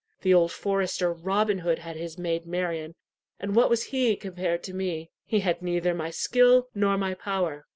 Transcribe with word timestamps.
The 0.23 0.33
old 0.33 0.51
forester, 0.51 1.13
Robin 1.13 1.59
Hood, 1.59 1.77
had 1.77 1.95
his 1.95 2.17
maid 2.17 2.47
Marian; 2.47 2.95
and 3.39 3.55
what 3.55 3.69
was 3.69 3.91
he 3.93 4.15
compared 4.15 4.63
to 4.63 4.73
me? 4.73 5.11
He 5.25 5.41
had 5.41 5.61
neither 5.61 5.93
my 5.93 6.09
skill 6.09 6.69
nor 6.73 6.97
my 6.97 7.13
power. 7.13 7.67